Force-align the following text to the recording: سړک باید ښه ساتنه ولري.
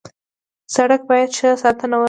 سړک 0.75 1.01
باید 1.09 1.29
ښه 1.37 1.49
ساتنه 1.63 1.95
ولري. 1.95 1.99